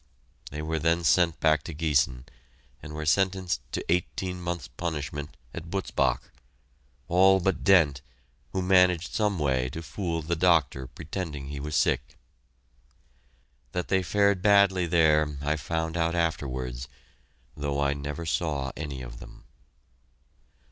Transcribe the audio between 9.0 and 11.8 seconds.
some way to fool the doctor pretending he was